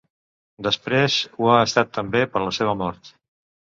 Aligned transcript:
Després 0.67 1.19
ho 1.37 1.53
ha 1.53 1.61
estat 1.69 1.95
també 2.01 2.27
per 2.35 2.47
la 2.49 2.59
seva 2.63 2.79
mort. 2.85 3.19